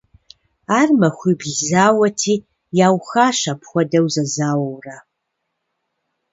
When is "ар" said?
0.79-0.89